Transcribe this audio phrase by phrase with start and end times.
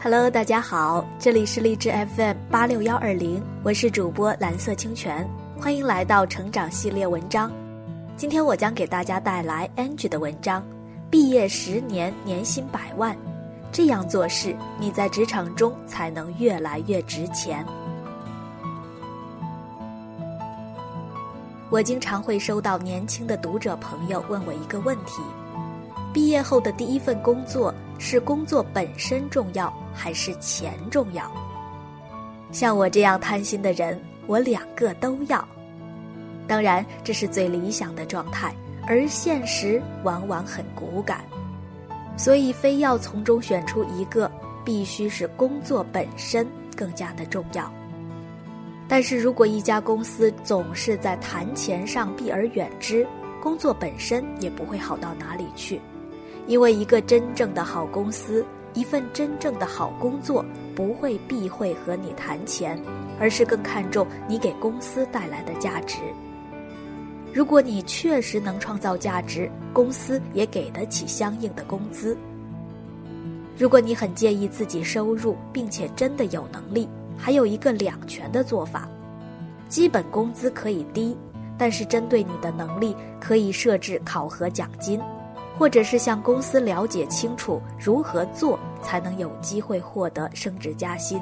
[0.00, 5.28] Hello，大家好，这里是荔枝 FM 八六幺二零，我是主播蓝色清泉，
[5.60, 7.50] 欢迎来到成长系列文章。
[8.16, 10.64] 今天我将给大家带来 Angie 的文章：
[11.10, 13.16] 毕业十年，年薪百万，
[13.72, 17.66] 这样做事，你在职场中才能越来越值钱。
[21.70, 25.20] 我经常会收到年轻的读者朋友问我一个问题：
[26.14, 31.28] 毕业后的第一份工作是工作本身重要，还是钱重要？
[32.52, 35.46] 像我这样贪心的人，我两个都要。
[36.46, 38.54] 当然，这是最理想的状态，
[38.86, 41.24] 而现实往往很骨感，
[42.16, 44.30] 所以非要从中选出一个，
[44.64, 46.46] 必须是工作本身
[46.76, 47.70] 更加的重要。
[48.86, 53.06] 但是如果一家公司总是在谈钱上避而远之，
[53.42, 55.80] 工作本身也不会好到哪里去。
[56.46, 58.42] 因为一个真正的好公司，
[58.78, 62.80] 一份真正的好工作，不会避讳和你谈钱，
[63.18, 65.96] 而是更看重你给公司带来的价值。
[67.34, 72.16] 如果你确实能创造价值，公司也给得起相应的工资。
[73.56, 76.88] 如果你很介意自己收入，并且真的有能力。
[77.16, 78.88] 还有一个两全的做法，
[79.68, 81.16] 基本工资可以低，
[81.58, 85.00] 但是针对你的能力可以设置考核奖金，
[85.58, 91.20] 或者是向公司了解清楚如何做才能有机会获得升职加薪。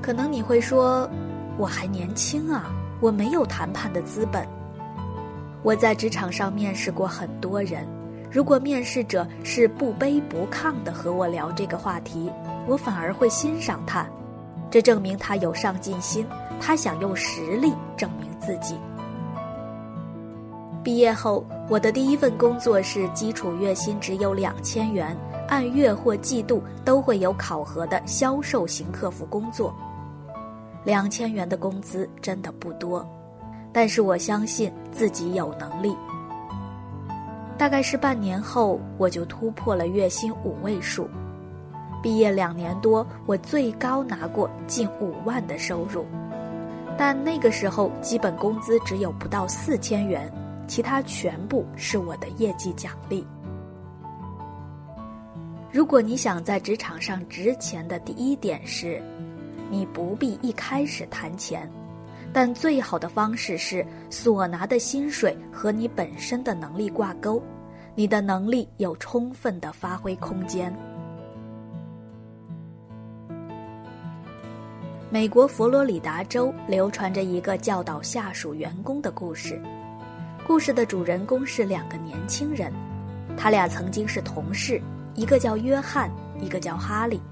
[0.00, 1.08] 可能你会说，
[1.56, 4.46] 我还年轻啊，我没有谈判的资本。
[5.62, 7.86] 我在职场上面试过很多人，
[8.30, 12.30] 如果面试者是不卑不亢的和我聊这个话题。
[12.66, 14.06] 我反而会欣赏他，
[14.70, 16.26] 这证明他有上进心，
[16.60, 18.76] 他想用实力证明自己。
[20.82, 25.16] 毕业后，我的第一份工作是基础月薪只有两千元，
[25.46, 29.72] 按月或季度都会有考核的销售型客服工作。
[30.82, 33.08] 两千元的工资真的不多，
[33.72, 35.96] 但是我相信自己有能力。
[37.56, 41.08] 大概是半年后，我就突破了月薪五位数。
[42.02, 46.04] 毕业两年多，我最高拿过近五万的收入，
[46.98, 50.28] 但那个时候基本工资只有不到四千元，
[50.66, 53.26] 其他全部是我的业绩奖励。
[55.70, 59.02] 如果你想在职场上值钱的第一点是，
[59.70, 61.70] 你不必一开始谈钱，
[62.32, 67.42] 但最好的方式是所拿的薪水和你本身的能力挂钩，
[67.94, 70.74] 你的能力有充分的发挥空间。
[75.10, 79.60] 美国佛罗里达州流传着一个教导下属员工的故事。
[80.44, 82.72] 故事的主人公是两个年轻人，
[83.36, 84.82] 他俩曾经是同事，
[85.14, 86.10] 一个叫约翰，
[86.40, 87.22] 一个叫哈利。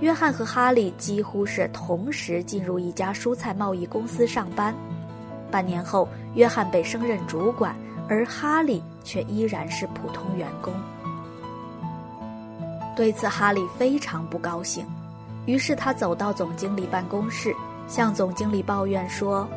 [0.00, 4.74] 约翰和哈利几乎是同时进入一家蔬菜贸易公司上班。
[5.50, 7.74] 半年后，约翰被升任主管，
[8.06, 10.74] 而哈利却依然是普通员工。
[12.94, 14.84] 对此，哈利非常不高兴。
[15.46, 17.54] 于是他走到总经理办公室，
[17.88, 19.48] 向总经理抱怨说：“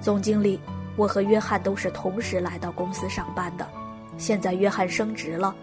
[0.00, 0.60] 总经理，
[0.96, 3.68] 我和约翰都是同时来到公司上班的，
[4.16, 5.54] 现在约翰升职了，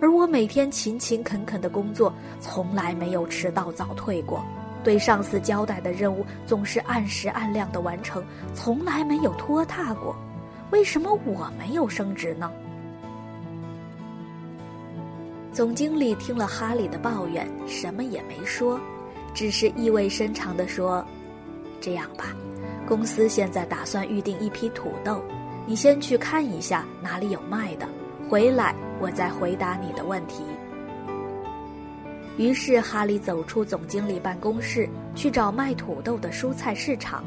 [0.00, 4.44] 而我每天勤勤恳恳的工作，从来没有迟到早退过，
[4.84, 8.24] 对上司交代的任务总是按时按量的完成，
[8.54, 10.14] 从来没有拖沓过，
[10.70, 12.50] 为什么我没有升职呢？”
[15.52, 18.78] 总经理听了哈利的抱怨，什么也没说，
[19.32, 21.02] 只是意味深长地说
[21.80, 22.26] ：“这样吧，
[22.86, 25.20] 公司现在打算预定一批土豆，
[25.66, 27.86] 你先去看一下哪里有卖的，
[28.30, 30.44] 回来我再回答你的问题。”
[32.38, 37.24] 于是哈利走出总经理办公室，去找卖土豆的蔬菜市场。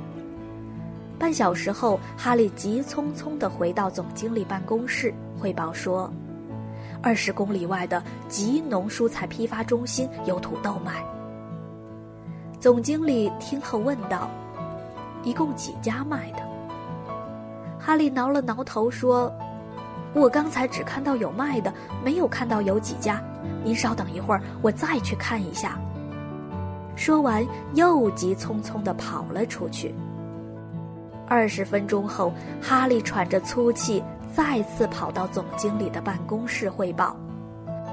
[1.17, 6.11] 半小时后，哈利急匆匆地回到总经理办公室，汇报说。
[7.01, 11.03] 二十公里外的吉农蔬菜批发中心有土豆卖。
[12.59, 14.29] 总经理听后问道
[15.23, 16.39] ：“一共几家卖的？”
[17.79, 19.31] 哈利挠了挠头说
[20.13, 21.73] ：“我刚才只看到有卖的，
[22.03, 23.21] 没有看到有几家。
[23.63, 25.79] 您稍等一会儿，我再去看一下。”
[26.95, 27.45] 说完，
[27.75, 29.95] 又急匆匆地跑了出去。
[31.27, 34.03] 二十分钟后，哈利喘着粗气。
[34.31, 37.15] 再次跑到总经理的办公室汇报，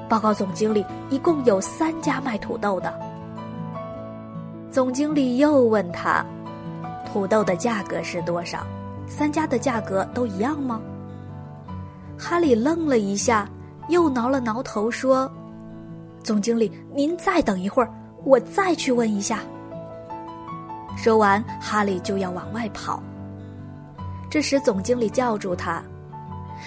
[0.07, 2.93] 报告总经理，一共有三家卖土豆的。
[4.71, 6.25] 总经理又问他，
[7.17, 8.59] 土豆的价格是多少？
[9.07, 10.83] 三家的价格都一样吗？
[12.19, 13.49] 哈利愣了一下，
[13.89, 15.27] 又挠了挠头说
[16.23, 17.91] ：“总经理，您再等一会儿，
[18.23, 19.39] 我再去问一下。”
[20.95, 23.03] 说完，哈利就要往外跑。
[24.29, 25.83] 这时，总经理叫住他：“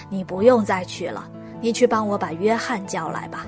[0.10, 1.30] 你不用再去了，
[1.62, 3.46] 你去帮我把约翰叫来吧。”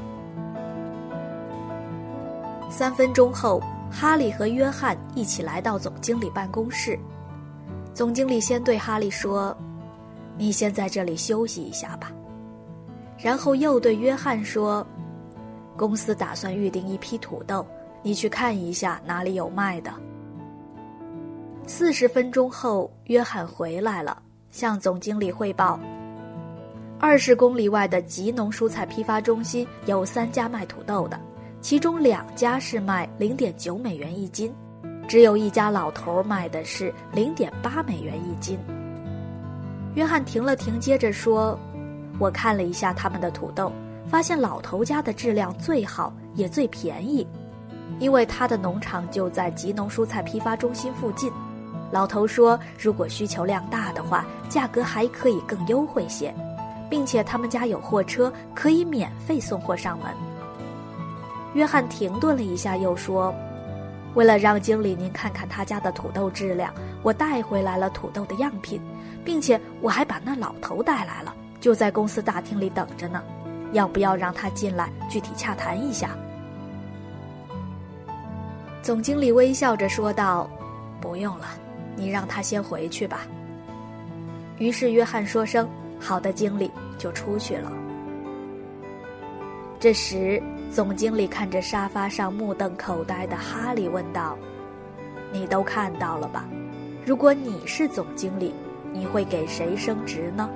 [2.70, 3.60] 三分钟后，
[3.92, 6.98] 哈利和约翰一起来到总经理办公室。
[7.94, 9.56] 总经理先对哈利说
[10.38, 12.12] ：“你先在这里休息一下吧。”
[13.20, 14.86] 然后又对约翰说
[15.78, 17.66] ：“公司打算预定一批土豆，
[18.02, 19.92] 你去看一下哪里有卖的。”
[21.68, 25.80] 四十分钟后，约翰回来了，向总经理汇报：
[27.00, 31.20] 二十公里外的吉农蔬菜批发中心有三家卖土豆的，
[31.62, 34.52] 其中两家是卖零点九美元一斤，
[35.08, 38.60] 只有一家老头卖的是零点八美元一斤。
[39.94, 41.58] 约翰停了停，接着说。
[42.20, 43.72] 我看了一下他们的土豆，
[44.08, 47.26] 发现老头家的质量最好，也最便宜，
[48.00, 51.32] 因为他的农场就在吉农蔬菜批发中心附近。
[51.92, 56.34] 老头说，如果需求量大的话，价格还可以更优惠些，
[56.90, 60.31] 并且他们家有货车，可以免费送货上门。
[61.54, 63.34] 约翰停顿了一下，又说
[64.16, 68.82] ：“为了让经理您看看他家的土豆质量，我带回来了土豆的样品，
[69.26, 73.22] 并且我还把那老头带来了。”就在公司大厅里等着呢，
[73.72, 76.10] 要不要让他进来具体洽谈一下？
[78.82, 80.50] 总经理微笑着说道
[81.00, 81.46] ：“不用了，
[81.96, 83.20] 你让他先回去吧。”
[84.58, 85.70] 于是约翰说声
[86.02, 87.72] “好的，经理”就出去了。
[89.80, 94.38] 这时，总经理看着沙发上目瞪口呆的哈利问道
[95.34, 96.48] ：“你都看到了吧？
[97.06, 98.54] 如果你是总经理，
[98.94, 100.50] 你会给谁升职呢？”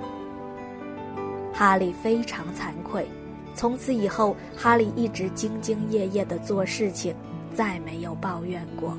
[1.53, 3.06] 哈利非常惭愧，
[3.53, 7.13] 从此以后，哈利一直兢兢业业的做事情，
[7.53, 8.97] 再没有抱怨过。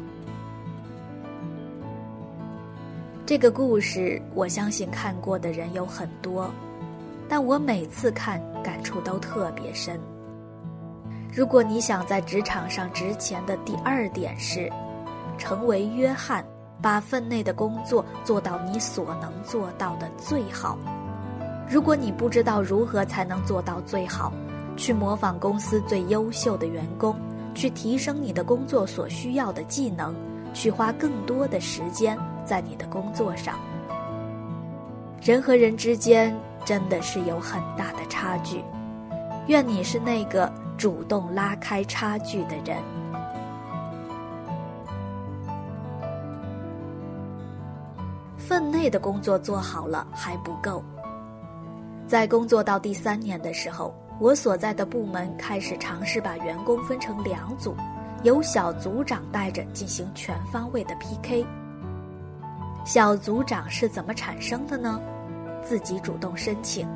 [3.24, 6.52] 这个故事，我相信看过的人有很多，
[7.26, 9.98] 但我每次看感触都特别深。
[11.36, 14.72] 如果你想在职场上值钱的第二点是，
[15.36, 16.42] 成为约翰，
[16.80, 20.78] 把分内的工作做到你所能做到的最好。
[21.68, 24.32] 如果你不知道如何才能做到最好，
[24.78, 27.14] 去模仿公司最优秀的员工，
[27.54, 30.16] 去提升你的工作所需要的技能，
[30.54, 33.56] 去花更多的时间在你的工作上。
[35.20, 36.34] 人和人之间
[36.64, 38.64] 真的是有很大的差距，
[39.48, 42.76] 愿你是那个主动拉开差距的人。
[48.36, 50.82] 分内的工作做好了还不够。
[52.06, 57.74] 在工作到第三年的时候，我所在的部门开始尝试把员工分成两组，
[58.22, 61.44] 由小组长带着进行全方位的 PK。
[62.84, 65.00] 小组长是怎么产生的呢？
[65.64, 66.86] 自己主动申请，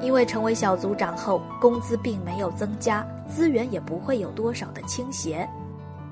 [0.00, 5.48] 因为成为小组长后，工资并没有增加，资源也不会有多少的倾斜，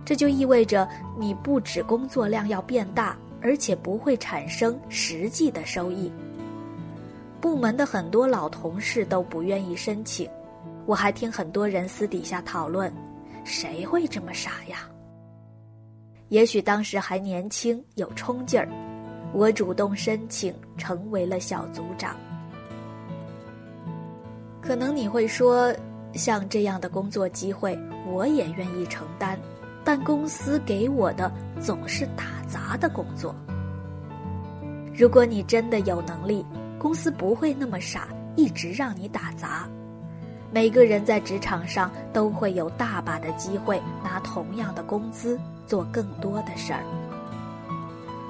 [0.04, 0.86] 这就意味着
[1.18, 6.12] 你不止工作量要变大，而且不会产生实际的收益。
[7.40, 10.28] 部门的很多老同事都不愿意申请，
[10.86, 12.92] 我还听很多人私底下讨论，
[13.44, 14.80] 谁会这么傻呀？
[16.28, 18.68] 也许当时还年轻有冲劲儿，
[19.32, 22.16] 我主动申请成为了小组长。
[24.68, 25.74] 可能你会说，
[26.12, 27.74] 像这样的工作机会，
[28.06, 29.38] 我也愿意承担，
[29.82, 33.34] 但公司给我的总是打杂的工作。
[34.94, 36.44] 如果你真的有能力。
[36.78, 39.66] 公司不会那么傻，一直让你打杂。
[40.52, 46.84] 每个人在职场上都会有大把的机会拿同样的工资做更多的事儿。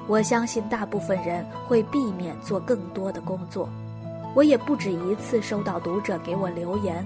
[0.07, 3.69] 我相信大部分人会避免做更多的工作。
[4.35, 7.05] 我也不止一次收到读者给我留言，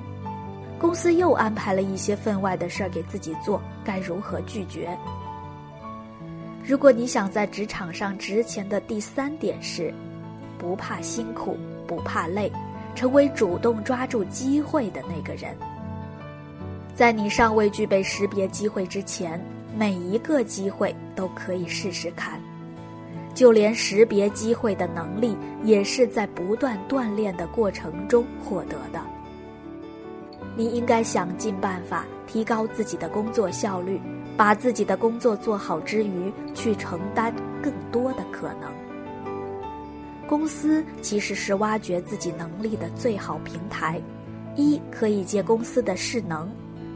[0.79, 4.97] 公司又安排了一些分外的事儿给自己做，该如何拒绝？
[6.63, 9.93] 如果你想在职场上值钱的第三点是。
[10.55, 12.49] 不怕辛苦，不怕累，
[12.95, 15.53] 成为主动抓住机会的那个人。
[16.95, 19.43] 在你尚未具备识别机会之前，
[19.75, 22.39] 每一个机会都可以试试看。
[23.33, 29.01] 就连识别机会的能力，也是在不断锻炼的过程中获得的。
[30.55, 33.99] 你应该想尽办法提高自己的工作效率，
[34.37, 38.71] 把自己的工作做好之余，去承担更多的可能。
[40.27, 44.01] 公司其实是挖掘自己能力的最好平台，
[44.55, 46.49] 一可以借公司的势能，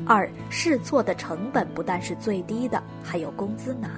[0.06, 3.90] 二试错的成本不但是最低的，还有工资拿。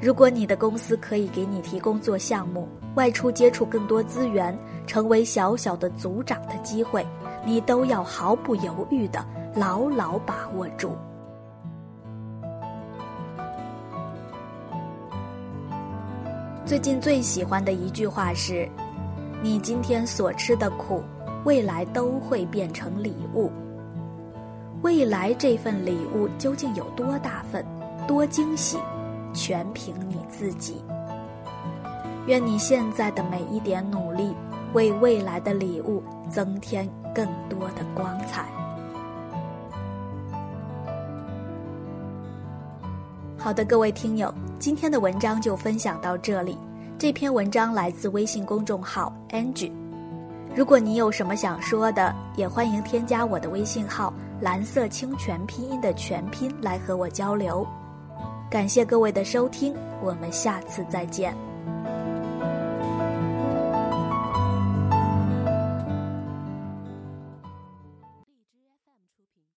[0.00, 7.06] 如果你的公司可以给你提供做项目、外出接触更多资源、成为小小的组长的机会，
[7.44, 9.22] 你都要毫不犹豫的
[9.54, 10.96] 牢牢把握住。
[16.64, 18.66] 最近最喜欢的一句话是
[19.42, 21.02] ：“你今天所吃的苦，
[21.44, 23.52] 未来都会变成礼物。
[24.80, 27.62] 未来这份礼物究竟有多大份、
[28.08, 28.78] 多惊喜，
[29.32, 30.84] 全凭你自己。
[32.26, 34.34] 愿你现在的每一点努力，
[34.74, 38.44] 为未来的礼物增添更多的光彩。”
[43.38, 46.58] 好的，各位听友，今天的文章就分享到这里。
[46.98, 49.72] 这篇文章来自微信公众号 Angie。
[50.54, 57.66] 如果你有什么想说的，也欢迎添加我的微信号“蓝色清泉拼音”的全拼来和我交流。
[58.50, 61.49] 感谢各位的收听，我们下次再见。